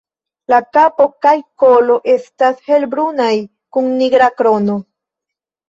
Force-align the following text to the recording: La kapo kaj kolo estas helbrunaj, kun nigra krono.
La 0.53 0.57
kapo 0.77 1.05
kaj 1.25 1.33
kolo 1.65 1.99
estas 2.15 2.65
helbrunaj, 2.71 3.31
kun 3.79 3.95
nigra 4.03 4.33
krono. 4.43 4.83